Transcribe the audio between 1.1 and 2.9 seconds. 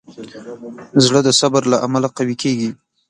د صبر له امله قوي کېږي.